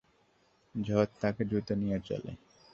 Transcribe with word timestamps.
ঝড় 0.75 1.09
তাকে 1.21 1.41
দ্রুত 1.45 1.67
নিয়ে 1.71 1.97
চলে। 1.99 2.31